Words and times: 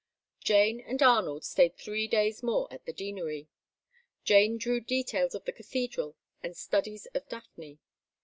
Jane 0.43 0.79
and 0.79 0.99
Arnold 1.03 1.45
stayed 1.45 1.77
three 1.77 2.07
days 2.07 2.41
more 2.41 2.67
at 2.73 2.87
the 2.87 2.91
Deanery. 2.91 3.49
Jane 4.23 4.57
drew 4.57 4.79
details 4.79 5.35
of 5.35 5.45
the 5.45 5.51
Cathedral 5.53 6.15
and 6.41 6.57
studies 6.57 7.05
of 7.13 7.29
Daphne. 7.29 7.77